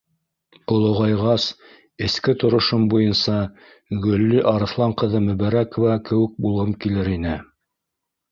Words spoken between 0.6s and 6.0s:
Олоғайғас, эске торошом буйынса Гөлли Арыҫлан ҡыҙы Мөбәрәкова